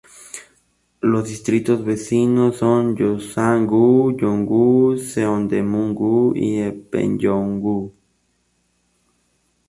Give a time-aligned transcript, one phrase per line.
[1.01, 7.79] Los distritos vecinos son Yongsan-gu, Jung-gu, Seodaemun-gu, y Eunpyeong-gu.